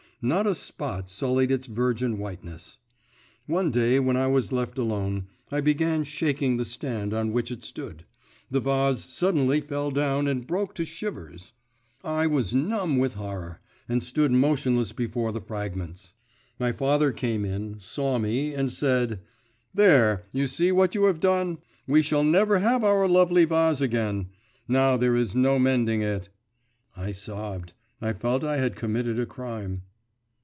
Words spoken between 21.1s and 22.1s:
done; we